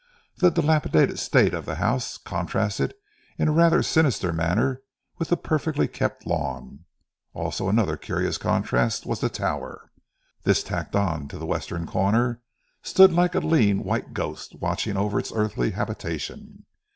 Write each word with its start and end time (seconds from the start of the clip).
The 0.37 0.49
dilapidated 0.49 1.19
state 1.19 1.53
of 1.53 1.67
the 1.67 1.75
house, 1.75 2.17
contrasted 2.17 2.95
in 3.37 3.47
a 3.49 3.51
rather 3.51 3.83
sinister 3.83 4.33
manner 4.33 4.81
with 5.19 5.29
the 5.29 5.37
perfectly 5.37 5.87
kept 5.87 6.25
lawn. 6.25 6.85
Also 7.35 7.69
another 7.69 7.97
curious 7.97 8.39
contrast, 8.39 9.05
was 9.05 9.19
the 9.19 9.29
tower. 9.29 9.91
This 10.41 10.63
tacked 10.63 10.95
on 10.95 11.27
to 11.27 11.37
the 11.37 11.45
western 11.45 11.85
corner, 11.85 12.41
stood 12.81 13.13
like 13.13 13.35
a 13.35 13.41
lean 13.41 13.83
white 13.83 14.11
ghost, 14.15 14.55
watching 14.59 14.97
over 14.97 15.19
its 15.19 15.31
earthly 15.35 15.69
habitation. 15.69 16.65